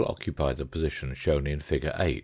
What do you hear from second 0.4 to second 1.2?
the position H